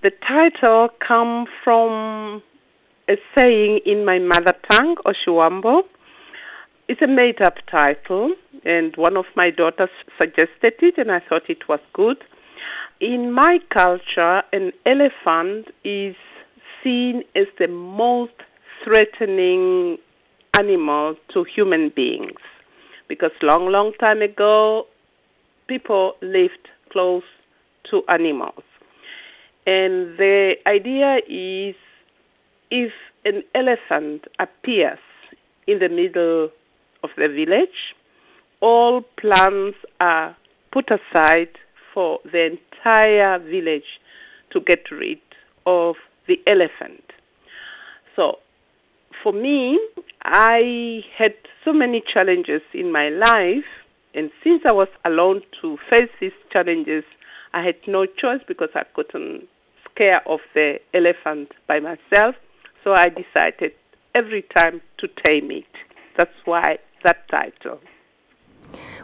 The 0.00 0.12
title 0.28 0.90
comes 1.04 1.48
from 1.64 2.40
a 3.08 3.16
saying 3.36 3.80
in 3.84 4.04
my 4.04 4.20
mother 4.20 4.54
tongue, 4.70 4.94
Oshiwambo. 5.04 5.82
It's 6.86 7.02
a 7.02 7.08
made 7.08 7.42
up 7.42 7.54
title, 7.68 8.32
and 8.64 8.94
one 8.94 9.16
of 9.16 9.24
my 9.34 9.50
daughters 9.50 9.88
suggested 10.16 10.74
it, 10.82 10.98
and 10.98 11.10
I 11.10 11.18
thought 11.28 11.50
it 11.50 11.68
was 11.68 11.80
good. 11.94 12.18
In 13.00 13.32
my 13.32 13.58
culture, 13.74 14.42
an 14.52 14.70
elephant 14.86 15.66
is 15.82 16.14
seen 16.84 17.24
as 17.34 17.46
the 17.58 17.66
most 17.66 18.34
threatening 18.84 19.98
animal 20.56 21.16
to 21.34 21.44
human 21.56 21.90
beings 21.94 22.40
because 23.08 23.32
long, 23.42 23.72
long 23.72 23.94
time 23.98 24.22
ago, 24.22 24.86
people 25.66 26.12
lived 26.22 26.68
close 26.92 27.24
to 27.90 28.02
animals. 28.08 28.62
And 29.68 30.16
the 30.16 30.54
idea 30.66 31.18
is 31.28 31.74
if 32.70 32.90
an 33.26 33.42
elephant 33.54 34.24
appears 34.38 34.98
in 35.66 35.78
the 35.78 35.90
middle 35.90 36.48
of 37.02 37.10
the 37.18 37.28
village, 37.28 37.94
all 38.62 39.02
plans 39.20 39.74
are 40.00 40.34
put 40.72 40.86
aside 40.90 41.50
for 41.92 42.18
the 42.24 42.56
entire 42.56 43.38
village 43.40 44.00
to 44.54 44.60
get 44.60 44.90
rid 44.90 45.20
of 45.66 45.96
the 46.28 46.40
elephant. 46.46 47.04
So, 48.16 48.36
for 49.22 49.34
me, 49.34 49.78
I 50.24 51.02
had 51.14 51.34
so 51.62 51.74
many 51.74 52.02
challenges 52.10 52.62
in 52.72 52.90
my 52.90 53.10
life, 53.10 53.68
and 54.14 54.30
since 54.42 54.62
I 54.66 54.72
was 54.72 54.88
alone 55.04 55.42
to 55.60 55.76
face 55.90 56.08
these 56.22 56.32
challenges, 56.50 57.04
I 57.52 57.62
had 57.62 57.76
no 57.86 58.06
choice 58.06 58.40
because 58.48 58.70
I 58.74 58.84
couldn't 58.94 59.46
scare 59.98 60.22
off 60.26 60.40
the 60.54 60.78
elephant 60.94 61.52
by 61.66 61.80
myself. 61.80 62.36
So 62.84 62.92
I 62.92 63.08
decided 63.08 63.72
every 64.14 64.44
time 64.56 64.80
to 64.98 65.08
tame 65.26 65.50
it. 65.50 65.64
That's 66.16 66.30
why 66.44 66.78
that 67.04 67.28
title. 67.28 67.80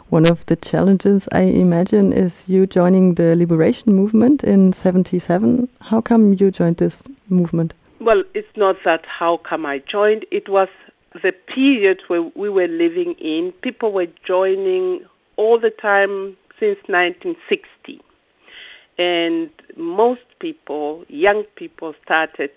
One 0.09 0.25
of 0.27 0.45
the 0.45 0.55
challenges 0.55 1.27
I 1.31 1.41
imagine 1.41 2.13
is 2.13 2.47
you 2.47 2.67
joining 2.67 3.15
the 3.15 3.35
liberation 3.35 3.93
movement 3.93 4.43
in 4.43 4.71
77. 4.71 5.67
How 5.81 5.99
come 5.99 6.33
you 6.33 6.51
joined 6.51 6.77
this 6.77 7.03
movement? 7.27 7.73
Well, 7.99 8.23
it's 8.33 8.55
not 8.55 8.75
that 8.85 9.01
how 9.05 9.37
come 9.37 9.65
I 9.65 9.79
joined. 9.79 10.25
It 10.31 10.47
was 10.47 10.69
the 11.13 11.31
period 11.53 12.01
where 12.07 12.21
we 12.35 12.49
were 12.49 12.67
living 12.67 13.15
in. 13.19 13.53
People 13.61 13.91
were 13.91 14.07
joining 14.27 15.05
all 15.37 15.59
the 15.59 15.71
time 15.71 16.37
since 16.59 16.77
1960. 16.87 18.04
And 18.97 19.49
most 19.75 20.21
people, 20.39 21.03
young 21.09 21.43
people, 21.55 21.93
started 22.03 22.51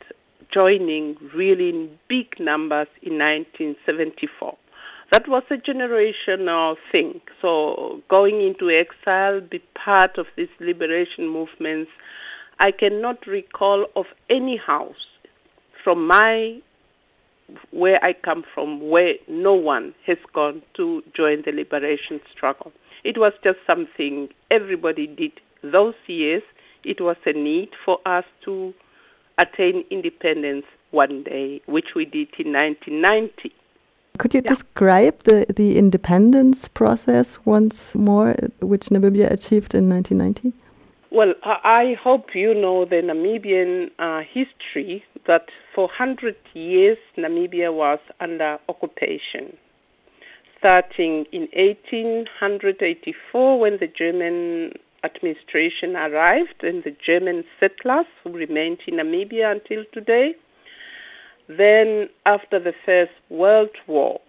joining 0.52 1.16
really 1.34 1.68
in 1.70 1.98
big 2.08 2.38
numbers 2.38 2.88
in 3.02 3.18
1974. 3.18 4.56
That 5.12 5.26
was 5.26 5.42
a 5.50 5.54
generational 5.54 6.76
thing. 6.92 7.20
So 7.40 8.02
going 8.08 8.40
into 8.46 8.70
exile, 8.70 9.40
be 9.40 9.62
part 9.74 10.18
of 10.18 10.26
these 10.36 10.48
liberation 10.60 11.28
movements, 11.28 11.90
I 12.60 12.72
cannot 12.72 13.26
recall 13.26 13.86
of 13.96 14.06
any 14.28 14.58
house 14.58 14.94
from 15.82 16.06
my 16.06 16.60
where 17.70 18.02
I 18.04 18.12
come 18.12 18.44
from 18.54 18.90
where 18.90 19.14
no 19.26 19.54
one 19.54 19.94
has 20.06 20.18
gone 20.34 20.60
to 20.76 21.02
join 21.16 21.42
the 21.46 21.52
liberation 21.52 22.20
struggle. 22.34 22.72
It 23.04 23.16
was 23.16 23.32
just 23.42 23.58
something 23.66 24.28
everybody 24.50 25.06
did 25.06 25.32
those 25.62 25.94
years. 26.06 26.42
It 26.84 27.00
was 27.00 27.16
a 27.26 27.32
need 27.32 27.70
for 27.84 27.98
us 28.06 28.24
to 28.44 28.72
attain 29.38 29.84
independence 29.90 30.64
one 30.90 31.22
day, 31.22 31.60
which 31.66 31.94
we 31.94 32.04
did 32.04 32.28
in 32.38 32.52
1990. 32.52 33.52
Could 34.18 34.34
you 34.34 34.40
Yeah. 34.44 34.48
describe 34.48 35.22
the, 35.24 35.46
the 35.48 35.78
independence 35.78 36.68
process 36.68 37.38
once 37.44 37.94
more, 37.94 38.34
which 38.60 38.88
Namibia 38.90 39.30
achieved 39.30 39.74
in 39.74 39.88
1990? 39.88 40.52
Well, 41.10 41.34
I 41.42 41.58
I 41.64 41.94
hope 41.94 42.34
you 42.34 42.52
know 42.54 42.84
the 42.84 43.00
Namibian 43.10 43.90
uh, 43.98 44.20
history 44.22 45.04
that 45.26 45.48
for 45.74 45.86
100 45.86 46.36
years 46.54 46.98
Namibia 47.16 47.72
was 47.72 47.98
under 48.20 48.58
occupation. 48.68 49.56
Starting 50.58 51.24
in 51.32 51.48
1884, 51.52 53.60
when 53.60 53.78
the 53.78 53.86
German 53.86 54.72
administration 55.04 55.96
arrived 55.96 56.62
and 56.62 56.82
the 56.84 56.94
German 57.04 57.44
settlers 57.60 58.06
who 58.22 58.32
remained 58.32 58.78
in 58.86 58.94
Namibia 58.94 59.52
until 59.52 59.84
today. 59.92 60.32
Then, 61.48 62.08
after 62.26 62.58
the 62.58 62.72
First 62.84 63.12
World 63.30 63.70
War, 63.86 64.20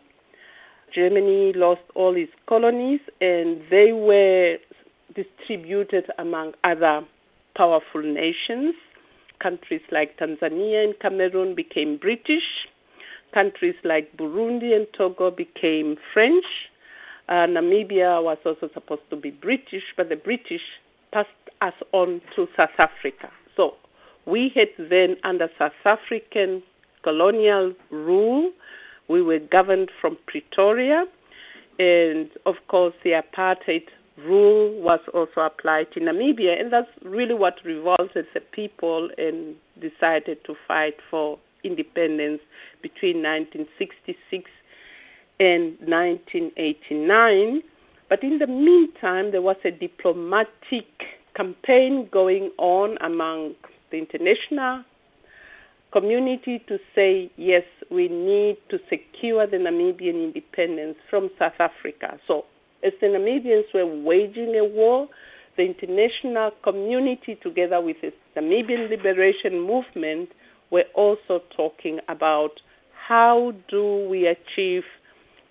Germany 0.93 1.53
lost 1.55 1.81
all 1.95 2.15
its 2.15 2.31
colonies 2.47 3.01
and 3.19 3.61
they 3.69 3.91
were 3.91 4.57
distributed 5.15 6.05
among 6.17 6.53
other 6.63 7.01
powerful 7.55 8.01
nations. 8.01 8.73
Countries 9.41 9.81
like 9.91 10.17
Tanzania 10.17 10.83
and 10.83 10.99
Cameroon 10.99 11.55
became 11.55 11.97
British. 11.97 12.67
Countries 13.33 13.75
like 13.83 14.15
Burundi 14.17 14.75
and 14.75 14.87
Togo 14.97 15.29
became 15.29 15.97
French. 16.13 16.45
Uh, 17.29 17.45
Namibia 17.45 18.23
was 18.23 18.39
also 18.43 18.69
supposed 18.73 19.03
to 19.11 19.15
be 19.15 19.29
British, 19.29 19.83
but 19.95 20.09
the 20.09 20.15
British 20.15 20.63
passed 21.13 21.29
us 21.61 21.75
on 21.91 22.21
to 22.35 22.47
South 22.57 22.69
Africa. 22.79 23.29
So 23.55 23.75
we 24.25 24.51
had 24.55 24.69
then, 24.89 25.15
under 25.23 25.47
South 25.59 25.73
African 25.85 26.63
colonial 27.03 27.73
rule, 27.91 28.51
we 29.07 29.21
were 29.21 29.37
governed 29.37 29.91
from 30.01 30.17
Pretoria, 30.25 31.05
and 31.77 32.29
of 32.47 32.55
course, 32.67 32.95
the 33.03 33.11
apartheid 33.11 33.83
rule 34.17 34.81
was 34.81 34.99
also 35.13 35.41
applied 35.41 35.87
in 35.95 36.03
Namibia, 36.03 36.59
and 36.59 36.73
that's 36.73 36.89
really 37.03 37.35
what 37.35 37.55
revolted 37.63 38.25
the 38.33 38.41
people 38.41 39.09
and 39.19 39.55
decided 39.79 40.43
to 40.45 40.55
fight 40.67 40.95
for 41.11 41.37
independence 41.63 42.41
between 42.81 43.17
1966 43.21 44.49
and 45.39 45.77
1989. 45.79 47.61
But 48.09 48.23
in 48.23 48.39
the 48.39 48.47
meantime, 48.47 49.31
there 49.31 49.41
was 49.41 49.57
a 49.63 49.71
diplomatic 49.71 50.87
campaign 51.35 52.09
going 52.11 52.51
on 52.57 52.97
among 53.01 53.53
the 53.91 53.97
international 53.97 54.83
community 55.91 56.63
to 56.67 56.77
say, 56.93 57.31
yes, 57.37 57.63
we 57.89 58.07
need 58.07 58.57
to 58.69 58.77
secure 58.89 59.47
the 59.47 59.57
Namibian 59.57 60.25
independence 60.25 60.97
from 61.09 61.29
South 61.39 61.59
Africa. 61.59 62.19
So, 62.27 62.45
as 62.83 62.93
the 63.01 63.07
Namibians 63.07 63.73
were 63.73 63.85
waging 63.85 64.55
a 64.55 64.63
war, 64.63 65.07
the 65.57 65.63
international 65.63 66.51
community, 66.63 67.37
together 67.41 67.81
with 67.81 67.97
the 68.01 68.11
Namibian 68.39 68.89
liberation 68.89 69.59
movement, 69.59 70.29
were 70.71 70.85
also 70.93 71.41
talking 71.55 71.99
about 72.07 72.51
how 73.07 73.53
do 73.69 74.07
we 74.09 74.27
achieve 74.27 74.83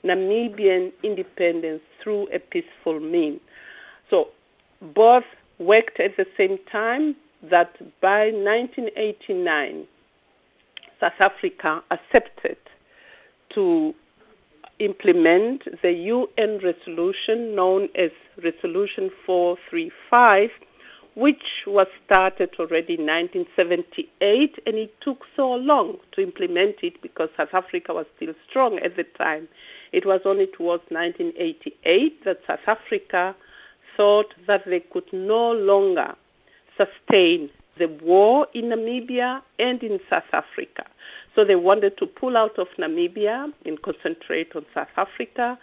Namibian 0.04 0.92
independence 1.02 1.82
through 2.02 2.28
a 2.34 2.38
peaceful 2.38 3.00
mean. 3.00 3.40
So 4.10 4.28
both 4.94 5.24
worked 5.58 6.00
at 6.00 6.16
the 6.16 6.26
same 6.36 6.58
time 6.70 7.16
that 7.50 7.72
by 8.00 8.30
1989, 8.30 9.86
South 11.00 11.12
Africa 11.20 11.82
accepted 11.90 12.56
to 13.54 13.94
implement 14.80 15.62
the 15.82 15.92
UN 15.92 16.60
resolution 16.62 17.54
known 17.54 17.88
as 17.96 18.10
Resolution 18.42 19.10
435, 19.26 20.50
which 21.18 21.66
was 21.66 21.88
started 22.06 22.50
already 22.60 22.94
in 22.94 23.04
1978, 23.04 24.54
and 24.64 24.76
it 24.76 24.94
took 25.02 25.18
so 25.34 25.50
long 25.50 25.96
to 26.12 26.22
implement 26.22 26.76
it 26.82 27.02
because 27.02 27.28
South 27.36 27.52
Africa 27.52 27.92
was 27.92 28.06
still 28.14 28.34
strong 28.48 28.78
at 28.84 28.94
the 28.94 29.02
time. 29.18 29.48
It 29.92 30.06
was 30.06 30.20
only 30.24 30.46
towards 30.46 30.84
1988 30.90 32.24
that 32.24 32.38
South 32.46 32.62
Africa 32.68 33.34
thought 33.96 34.32
that 34.46 34.60
they 34.66 34.78
could 34.78 35.12
no 35.12 35.50
longer 35.50 36.14
sustain 36.76 37.50
the 37.78 37.88
war 38.00 38.46
in 38.54 38.66
Namibia 38.66 39.40
and 39.58 39.82
in 39.82 39.98
South 40.08 40.30
Africa. 40.32 40.84
So 41.34 41.44
they 41.44 41.56
wanted 41.56 41.98
to 41.98 42.06
pull 42.06 42.36
out 42.36 42.60
of 42.60 42.68
Namibia 42.78 43.52
and 43.64 43.82
concentrate 43.82 44.54
on 44.54 44.64
South 44.72 44.94
Africa. 44.96 45.58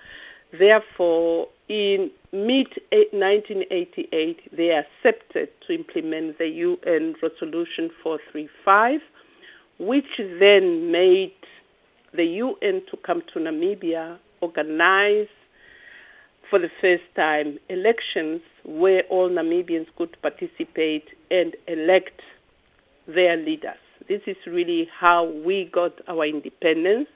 Therefore, 0.52 1.48
in 1.70 2.12
mid 2.36 2.68
1988, 2.92 4.56
they 4.56 4.72
accepted 4.72 5.50
to 5.66 5.74
implement 5.74 6.38
the 6.38 6.48
UN 6.48 7.16
Resolution 7.22 7.90
435, 8.04 9.00
which 9.80 10.06
then 10.18 10.92
made 10.92 11.34
the 12.14 12.26
UN 12.26 12.82
to 12.92 12.98
come 13.06 13.22
to 13.34 13.40
Namibia, 13.40 14.18
organize 14.42 15.28
for 16.50 16.60
the 16.60 16.70
first 16.82 17.04
time 17.16 17.58
elections 17.70 18.42
where 18.66 19.04
all 19.10 19.30
Namibians 19.30 19.88
could 19.98 20.16
participate 20.22 21.06
and 21.32 21.56
elect 21.68 22.22
their 23.08 23.38
leaders. 23.38 23.80
This 24.08 24.22
is 24.28 24.36
really 24.46 24.88
how 25.00 25.26
we 25.46 25.70
got 25.72 25.94
our 26.08 26.26
independence, 26.26 27.08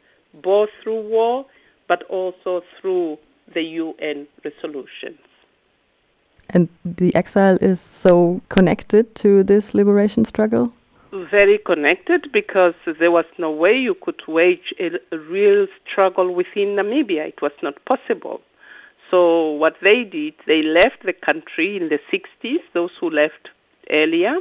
both 0.42 0.70
through 0.84 1.08
war 1.10 1.46
but 1.88 2.04
also 2.04 2.62
through 2.80 3.18
the 3.54 3.64
UN 3.64 4.28
resolutions. 4.44 5.20
And 6.52 6.70
the 6.84 7.14
exile 7.16 7.58
is 7.62 7.80
so 7.80 8.42
connected 8.50 9.14
to 9.16 9.44
this 9.44 9.74
liberation 9.74 10.26
struggle? 10.26 10.74
Very 11.12 11.58
connected 11.58 12.32
because 12.32 12.74
there 13.00 13.12
was 13.12 13.26
no 13.38 13.52
way 13.52 13.76
you 13.78 13.96
could 13.96 14.22
wage 14.28 14.74
a, 14.80 14.92
real 15.16 15.68
struggle 15.86 16.34
within 16.34 16.76
Namibia. 16.76 17.28
It 17.28 17.42
was 17.42 17.52
not 17.64 17.84
possible. 17.86 18.42
So, 19.10 19.52
what 19.52 19.76
they 19.82 20.04
did, 20.04 20.36
they 20.46 20.62
left 20.62 21.04
the 21.04 21.14
country 21.14 21.78
in 21.78 21.90
the 21.90 22.00
60s, 22.14 22.60
those 22.74 22.92
who 23.00 23.10
left 23.10 23.50
earlier, 23.90 24.36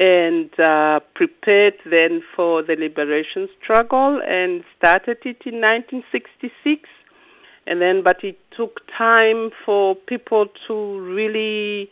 and 0.00 0.50
uh, 0.58 1.00
prepared 1.14 1.74
then 1.88 2.22
for 2.34 2.62
the 2.62 2.74
liberation 2.74 3.48
struggle 3.62 4.20
and 4.26 4.64
started 4.76 5.18
it 5.22 5.42
in 5.46 5.60
1966 5.60 6.88
and 7.68 7.80
then 7.80 8.02
but 8.02 8.24
it 8.24 8.38
took 8.56 8.80
time 8.96 9.50
for 9.64 9.94
people 9.94 10.46
to 10.66 11.00
really 11.00 11.90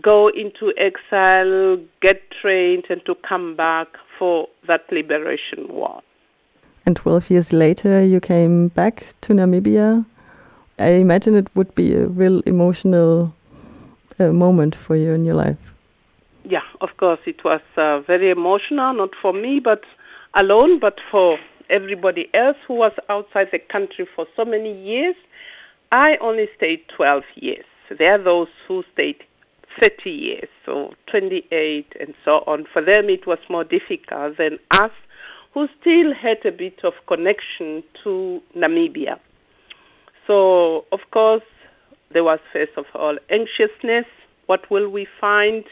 go 0.00 0.28
into 0.28 0.72
exile 0.78 1.76
get 2.00 2.22
trained 2.40 2.84
and 2.88 3.04
to 3.04 3.14
come 3.28 3.56
back 3.56 3.88
for 4.18 4.46
that 4.66 4.82
liberation 4.90 5.66
war. 5.68 6.02
And 6.86 6.96
12 6.96 7.30
years 7.30 7.52
later 7.52 8.02
you 8.04 8.20
came 8.20 8.68
back 8.68 9.06
to 9.22 9.34
namibia. 9.34 10.04
I 10.78 10.92
imagine 10.92 11.34
it 11.34 11.48
would 11.54 11.74
be 11.74 11.94
a 11.94 12.06
real 12.06 12.40
emotional 12.46 13.34
uh, 14.18 14.32
moment 14.32 14.74
for 14.74 14.96
you 14.96 15.12
in 15.12 15.24
your 15.26 15.34
life. 15.34 15.58
Yeah, 16.44 16.62
of 16.80 16.88
course, 16.96 17.20
it 17.26 17.44
was 17.44 17.60
uh, 17.76 18.00
very 18.00 18.30
emotional, 18.30 18.94
not 18.94 19.10
for 19.20 19.32
me, 19.32 19.60
but 19.62 19.82
alone, 20.34 20.80
but 20.80 20.98
for 21.10 21.38
everybody 21.70 22.28
else 22.34 22.56
who 22.66 22.74
was 22.74 22.92
outside 23.08 23.48
the 23.52 23.58
country 23.58 24.06
for 24.14 24.26
so 24.36 24.44
many 24.44 24.72
years. 24.82 25.14
I 25.92 26.16
only 26.20 26.46
stayed 26.56 26.80
12 26.96 27.22
years. 27.36 27.64
There 27.98 28.12
are 28.12 28.22
those 28.22 28.48
who 28.68 28.84
stayed 28.92 29.16
30 29.80 30.10
years, 30.10 30.48
so 30.64 30.92
28 31.10 31.86
and 31.98 32.14
so 32.24 32.42
on. 32.46 32.66
For 32.72 32.82
them, 32.82 33.08
it 33.08 33.26
was 33.26 33.38
more 33.48 33.64
difficult 33.64 34.36
than 34.38 34.58
us, 34.72 34.90
who 35.54 35.66
still 35.80 36.12
had 36.14 36.44
a 36.44 36.56
bit 36.56 36.80
of 36.84 36.92
connection 37.08 37.82
to 38.04 38.40
Namibia. 38.56 39.18
So, 40.26 40.84
of 40.92 41.00
course, 41.12 41.42
there 42.12 42.22
was 42.22 42.38
first 42.52 42.72
of 42.76 42.84
all 42.94 43.16
anxiousness. 43.30 44.06
What 44.46 44.70
will 44.70 44.88
we 44.88 45.06
find? 45.20 45.64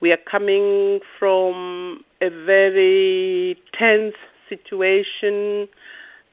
We 0.00 0.12
are 0.12 0.18
coming 0.30 1.00
from 1.18 2.04
a 2.20 2.28
very 2.28 3.58
tense 3.78 4.14
situation, 4.48 5.68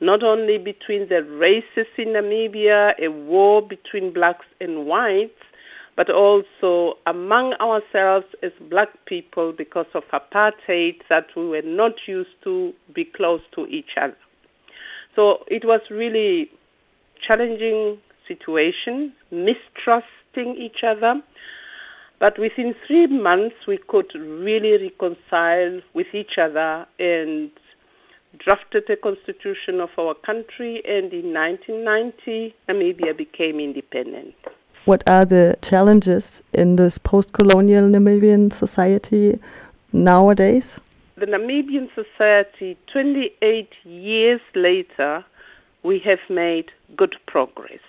not 0.02 0.24
only 0.24 0.58
between 0.58 1.08
the 1.10 1.24
races 1.24 1.88
in 1.98 2.10
Namibia, 2.10 2.92
a 3.02 3.10
war 3.10 3.62
between 3.62 4.14
blacks 4.14 4.46
and 4.60 4.86
whites, 4.86 5.32
but 5.96 6.10
also 6.10 6.98
among 7.08 7.54
ourselves 7.62 8.26
as 8.44 8.52
black 8.70 8.90
people 9.06 9.54
because 9.58 9.86
of 9.94 10.04
apartheid 10.12 10.96
that 11.10 11.28
we 11.36 11.48
were 11.48 11.62
not 11.62 11.94
used 12.08 12.36
to 12.44 12.74
be 12.94 13.06
close 13.06 13.42
to 13.56 13.66
each 13.68 13.92
other. 14.00 14.18
So 15.16 15.46
it 15.48 15.64
was 15.64 15.80
really 15.90 16.50
challenging 17.26 17.98
situation, 18.28 19.14
mistrusting 19.32 20.58
each 20.58 20.84
other, 20.86 21.22
but 22.20 22.38
within 22.40 22.76
three 22.88 23.08
months, 23.08 23.56
we 23.68 23.78
could 23.88 24.12
really 24.16 24.78
reconcile 24.90 25.82
with 25.94 26.08
each 26.14 26.38
other 26.42 26.86
and 27.00 27.52
drafted 28.40 28.90
a 28.90 28.96
constitution 28.96 29.80
of 29.80 29.90
our 29.98 30.14
country. 30.14 30.82
And 30.88 31.12
in 31.14 31.34
1990, 31.34 32.56
Namibia 32.70 33.18
became 33.18 33.60
independent. 33.60 34.36
What 34.86 35.08
are 35.10 35.26
the 35.26 35.56
challenges 35.62 36.44
in 36.54 36.76
this 36.76 36.98
post 36.98 37.34
colonial 37.34 37.86
Namibian 37.90 38.54
society 38.54 39.40
nowadays? 39.92 40.80
The 41.18 41.26
Namibian 41.26 41.88
society, 41.96 42.78
28 42.92 43.70
years 43.84 44.42
later, 44.54 45.26
we 45.84 46.00
have 46.00 46.20
made 46.30 46.66
good 46.98 47.16
progress. 47.26 47.80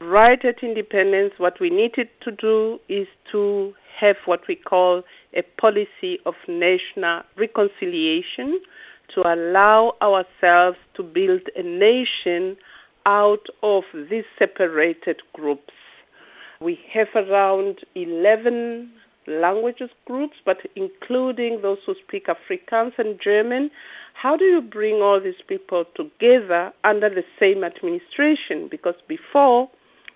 Right 0.00 0.44
at 0.44 0.62
independence, 0.62 1.34
what 1.38 1.60
we 1.60 1.70
needed 1.70 2.08
to 2.24 2.30
do 2.30 2.80
is 2.88 3.06
to 3.32 3.74
have 4.00 4.16
what 4.24 4.40
we 4.48 4.56
call 4.56 5.02
a 5.34 5.42
policy 5.60 6.18
of 6.26 6.34
national 6.48 7.22
reconciliation 7.36 8.60
to 9.14 9.20
allow 9.22 9.94
ourselves 10.02 10.78
to 10.96 11.02
build 11.02 11.42
a 11.56 11.62
nation 11.62 12.56
out 13.06 13.46
of 13.62 13.84
these 14.10 14.24
separated 14.38 15.20
groups. 15.32 15.72
We 16.60 16.78
have 16.92 17.08
around 17.14 17.78
11 17.94 18.90
languages 19.26 19.90
groups, 20.06 20.36
but 20.44 20.58
including 20.76 21.60
those 21.62 21.78
who 21.86 21.94
speak 22.06 22.26
Afrikaans 22.26 22.92
and 22.98 23.18
German. 23.22 23.70
How 24.14 24.36
do 24.36 24.44
you 24.44 24.60
bring 24.60 24.96
all 24.96 25.20
these 25.22 25.40
people 25.48 25.84
together 25.96 26.72
under 26.84 27.08
the 27.08 27.24
same 27.38 27.64
administration? 27.64 28.68
Because 28.70 28.96
before, 29.08 29.70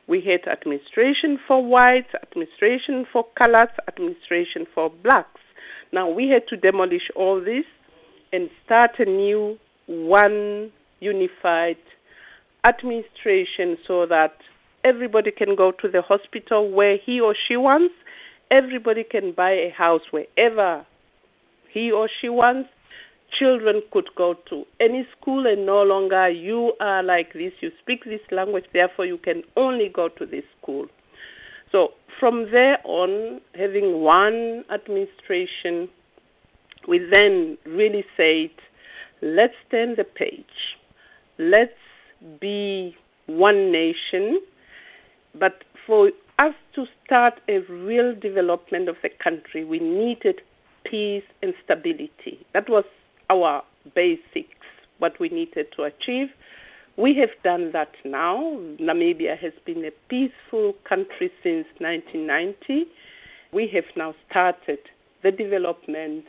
we 0.06 0.20
had 0.20 0.50
administration 0.50 1.38
for 1.49 1.64
whites, 1.64 2.08
administration 2.23 3.06
for 3.11 3.25
colors, 3.43 3.70
administration 3.88 4.67
for 4.75 4.91
blacks. 4.91 5.41
Now 5.93 6.11
we 6.11 6.29
had 6.29 6.46
to 6.49 6.56
demolish 6.56 7.11
all 7.17 7.41
this 7.41 7.64
and 8.34 8.50
start 8.64 8.90
a 8.98 9.04
new 9.04 9.56
one 9.86 10.72
unified 11.00 11.76
administration 12.66 13.76
so 13.86 14.06
that 14.06 14.32
everybody 14.82 15.31
can 15.31 15.54
go 15.54 15.70
to 15.70 15.88
the 15.88 16.02
hospital 16.02 16.70
where 16.70 16.96
he 16.96 17.20
or 17.20 17.34
she 17.46 17.56
wants, 17.56 17.94
everybody 18.50 19.04
can 19.04 19.32
buy 19.32 19.52
a 19.52 19.70
house 19.70 20.02
wherever 20.10 20.84
he 21.72 21.90
or 21.90 22.08
she 22.20 22.28
wants, 22.28 22.69
children 23.38 23.82
could 23.92 24.08
go 24.16 24.34
to 24.48 24.64
any 24.81 25.06
school 25.19 25.46
and 25.46 25.66
no 25.66 25.82
longer 25.82 26.28
you 26.28 26.72
are 26.81 27.02
like 27.02 27.32
this, 27.32 27.52
you 27.60 27.70
speak 27.82 28.04
this 28.04 28.20
language, 28.31 28.64
therefore 28.72 29.06
you 29.06 29.19
can 29.19 29.42
only 29.56 29.90
go 29.92 30.08
to 30.08 30.26
this 30.26 30.44
school. 30.60 30.86
So 31.72 31.88
from 32.20 32.46
there 32.52 32.78
on, 32.84 33.40
having 33.54 34.00
one 34.00 34.64
administration, 34.72 35.88
we 36.88 36.98
then 36.98 37.58
really 37.66 38.05
said, 38.17 38.50
let's 39.22 39.55
turn 39.70 39.94
the 39.96 40.05
page. 40.05 40.44
Let's 41.38 41.72
be 42.41 42.96
one 43.26 43.72
nation. 43.72 44.41
But 45.38 45.64
for 45.86 46.10
us 46.38 46.55
to 46.74 46.84
start 47.05 47.34
a 47.48 47.58
real 47.70 48.14
development 48.14 48.88
of 48.88 48.96
the 49.03 49.10
country, 49.22 49.64
we 49.64 49.79
needed 49.79 50.41
peace 50.84 51.24
and 51.43 51.55
stability. 51.64 52.44
That 52.53 52.69
was 52.69 52.84
our 53.31 53.62
basics, 53.94 54.67
what 54.98 55.19
we 55.19 55.29
needed 55.29 55.67
to 55.76 55.84
achieve. 55.84 56.29
We 56.96 57.17
have 57.19 57.31
done 57.43 57.72
that 57.72 57.93
now. 58.05 58.38
Namibia 58.81 59.36
has 59.38 59.53
been 59.67 59.84
a 59.84 59.91
peaceful 60.08 60.74
country 60.88 61.31
since 61.43 61.67
1990. 61.79 62.88
We 63.53 63.69
have 63.74 63.84
now 63.96 64.14
started 64.31 64.79
the 65.22 65.32
development. 65.32 66.24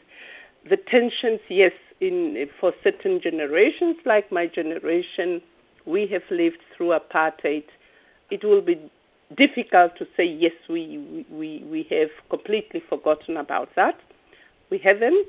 The 0.68 0.78
tensions, 0.78 1.42
yes, 1.48 1.74
in 2.02 2.48
for 2.60 2.74
certain 2.84 3.22
generations, 3.22 3.98
like 4.06 4.32
my 4.32 4.48
generation, 4.48 5.42
we 5.86 6.08
have 6.08 6.24
lived 6.32 6.60
through 6.76 6.98
apartheid. 6.98 7.64
It 8.32 8.44
will 8.44 8.62
be 8.62 8.92
difficult 9.38 9.96
to 9.98 10.06
say 10.18 10.26
yes, 10.26 10.54
we 10.70 11.26
we 11.30 11.64
we 11.70 11.86
have 11.90 12.10
completely 12.30 12.82
forgotten 12.90 13.38
about 13.38 13.70
that. 13.76 14.00
We 14.70 14.80
haven't. 14.80 15.28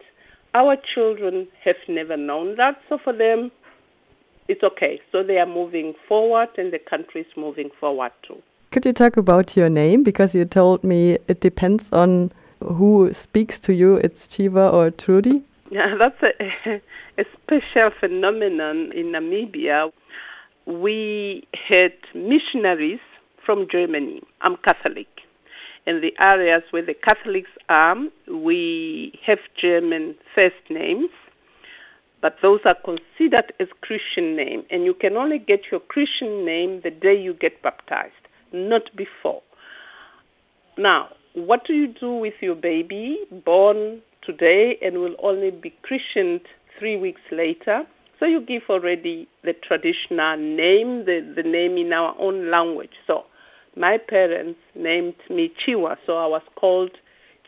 Our 0.54 0.76
children 0.94 1.48
have 1.64 1.76
never 1.86 2.16
known 2.16 2.56
that, 2.56 2.80
so 2.88 2.98
for 3.02 3.12
them, 3.12 3.50
it's 4.48 4.62
okay. 4.62 5.00
So 5.12 5.22
they 5.22 5.38
are 5.38 5.46
moving 5.46 5.94
forward, 6.08 6.48
and 6.56 6.72
the 6.72 6.78
country 6.78 7.20
is 7.22 7.36
moving 7.36 7.70
forward 7.78 8.12
too. 8.26 8.42
Could 8.70 8.86
you 8.86 8.92
talk 8.92 9.16
about 9.16 9.56
your 9.56 9.68
name? 9.68 10.02
Because 10.02 10.34
you 10.34 10.44
told 10.46 10.82
me 10.82 11.18
it 11.28 11.40
depends 11.40 11.92
on 11.92 12.30
who 12.60 13.12
speaks 13.12 13.58
to 13.60 13.74
you. 13.74 13.96
It's 13.96 14.26
Tshiwa 14.26 14.72
or 14.72 14.90
Trudie. 14.90 15.42
Yeah, 15.70 15.96
that's 15.98 16.22
a, 16.22 16.80
a 17.20 17.24
special 17.42 17.90
phenomenon 17.98 18.92
in 18.92 19.06
Namibia. 19.12 19.90
We 20.66 21.46
had 21.68 21.92
missionaries 22.14 23.00
from 23.44 23.66
Germany. 23.70 24.22
I'm 24.40 24.56
Catholic 24.56 25.08
in 25.86 26.00
the 26.00 26.12
areas 26.20 26.62
where 26.70 26.84
the 26.84 26.94
Catholics 26.94 27.50
are, 27.68 27.96
we 28.28 29.18
have 29.24 29.38
German 29.60 30.16
first 30.34 30.56
names, 30.68 31.10
but 32.20 32.36
those 32.42 32.60
are 32.64 32.76
considered 32.84 33.52
as 33.60 33.68
Christian 33.82 34.36
name, 34.36 34.64
and 34.70 34.84
you 34.84 34.94
can 34.94 35.16
only 35.16 35.38
get 35.38 35.60
your 35.70 35.80
Christian 35.80 36.44
name 36.44 36.80
the 36.82 36.90
day 36.90 37.14
you 37.16 37.34
get 37.34 37.62
baptized, 37.62 38.14
not 38.52 38.82
before. 38.96 39.42
Now, 40.76 41.10
what 41.36 41.66
do 41.66 41.74
you 41.74 41.88
do 41.88 42.14
with 42.14 42.34
your 42.40 42.54
baby 42.54 43.18
born 43.44 44.00
today 44.24 44.76
and 44.82 44.98
will 44.98 45.16
only 45.22 45.50
be 45.50 45.72
christened 45.82 46.40
three 46.78 46.96
weeks 46.96 47.20
later. 47.30 47.82
So 48.18 48.24
you 48.24 48.40
give 48.40 48.62
already 48.70 49.28
the 49.44 49.52
traditional 49.52 50.38
name, 50.38 51.04
the, 51.04 51.20
the 51.36 51.42
name 51.42 51.76
in 51.76 51.92
our 51.92 52.16
own 52.18 52.50
language. 52.50 52.94
So 53.06 53.24
my 53.76 53.98
parents 53.98 54.58
named 54.74 55.14
me 55.28 55.52
Tshiwa, 55.60 55.96
so 56.06 56.16
I 56.16 56.26
was 56.26 56.42
called 56.58 56.92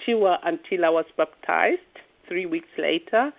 Tshiwa 0.07 0.37
until 0.45 0.85
I 0.85 0.91
was 0.91 1.07
baptized 1.17 1.81
three 2.29 2.45
weeks 2.45 2.69
later, 2.77 3.33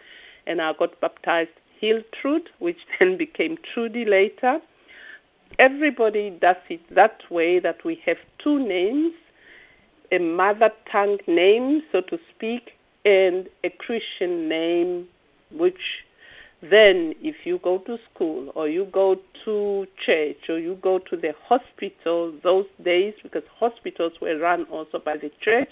and 0.47 0.59
I 0.59 0.71
got 0.77 0.99
baptized 0.99 1.51
Hiltrud, 1.81 2.47
which 2.57 2.77
then 2.99 3.17
became 3.17 3.57
Trudie 3.57 4.09
later. 4.09 4.59
Everybody 5.59 6.31
does 6.41 6.55
it 6.69 6.81
that 6.95 7.19
way 7.29 7.59
that 7.59 7.85
we 7.85 8.01
have 8.07 8.17
two 8.43 8.57
names, 8.57 9.13
a 10.11 10.19
mother 10.19 10.69
tongue 10.91 11.19
name, 11.27 11.81
so 11.91 12.01
to 12.01 12.17
speak, 12.35 12.71
and 13.05 13.47
a 13.63 13.69
Christian 13.69 14.49
name, 14.49 15.07
which 15.51 15.79
then 16.61 17.13
if 17.21 17.35
you 17.45 17.59
go 17.63 17.77
to 17.79 17.97
school 18.13 18.51
or 18.53 18.67
you 18.67 18.85
go 18.91 19.15
to 19.45 19.85
church 20.05 20.49
or 20.49 20.59
you 20.59 20.77
go 20.81 20.99
to 21.09 21.15
the 21.15 21.31
hospital 21.47 22.33
those 22.43 22.65
days, 22.83 23.13
because 23.23 23.43
hospitals 23.57 24.13
were 24.21 24.37
run 24.37 24.65
also 24.65 24.99
by 25.03 25.15
the 25.15 25.31
church, 25.41 25.69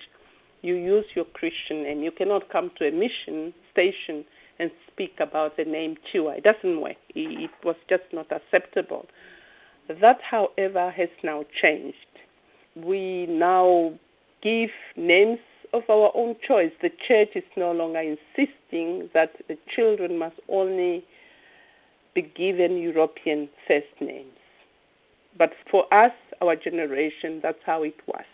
you 0.61 0.75
use 0.75 1.05
your 1.15 1.25
Christian 1.25 1.83
name. 1.83 2.01
You 2.01 2.11
cannot 2.11 2.49
come 2.49 2.71
to 2.79 2.87
a 2.87 2.91
mission 2.91 3.53
station 3.71 4.23
and 4.59 4.71
speak 4.91 5.13
about 5.19 5.57
the 5.57 5.65
name 5.65 5.95
Tshiwa. 6.13 6.37
It 6.37 6.43
doesn't 6.43 6.81
work. 6.81 6.95
It 7.13 7.51
was 7.63 7.75
just 7.89 8.03
not 8.13 8.27
acceptable. 8.31 9.05
That, 9.87 10.17
however, 10.29 10.91
has 10.91 11.09
now 11.23 11.45
changed. 11.61 11.95
We 12.75 13.27
now 13.27 13.93
give 14.41 14.69
names 14.95 15.39
of 15.73 15.83
our 15.89 16.11
own 16.15 16.35
choice. 16.47 16.71
The 16.81 16.91
church 17.07 17.29
is 17.35 17.43
no 17.55 17.71
longer 17.71 17.99
insisting 17.99 19.09
that 19.13 19.31
the 19.47 19.57
children 19.75 20.17
must 20.17 20.35
only 20.49 21.03
be 22.13 22.21
given 22.21 22.77
European 22.77 23.49
first 23.67 23.87
names. 23.99 24.37
But 25.37 25.51
for 25.69 25.91
us, 25.93 26.13
our 26.41 26.55
generation, 26.55 27.39
that's 27.41 27.59
how 27.65 27.83
it 27.83 27.95
was. 28.07 28.25